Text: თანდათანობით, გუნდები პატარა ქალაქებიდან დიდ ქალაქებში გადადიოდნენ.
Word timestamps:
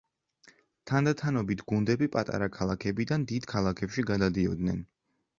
თანდათანობით, 0.91 1.59
გუნდები 1.71 2.07
პატარა 2.15 2.47
ქალაქებიდან 2.55 3.27
დიდ 3.33 3.45
ქალაქებში 3.51 4.07
გადადიოდნენ. 4.13 4.81